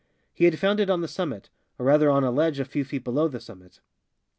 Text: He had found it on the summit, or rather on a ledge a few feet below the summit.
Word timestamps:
He 0.33 0.45
had 0.45 0.57
found 0.57 0.79
it 0.79 0.89
on 0.89 1.01
the 1.01 1.07
summit, 1.07 1.51
or 1.77 1.85
rather 1.85 2.09
on 2.09 2.23
a 2.23 2.31
ledge 2.31 2.59
a 2.59 2.65
few 2.65 2.83
feet 2.83 3.03
below 3.03 3.27
the 3.27 3.39
summit. 3.39 3.81